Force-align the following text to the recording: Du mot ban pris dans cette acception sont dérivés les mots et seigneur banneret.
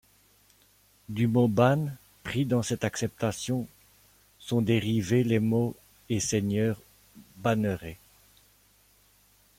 Du 1.09 1.27
mot 1.27 1.47
ban 1.47 1.89
pris 2.23 2.45
dans 2.47 2.63
cette 2.63 2.83
acception 2.85 3.67
sont 4.39 4.63
dérivés 4.63 5.23
les 5.23 5.37
mots 5.39 5.75
et 6.09 6.19
seigneur 6.19 6.81
banneret. 7.37 7.99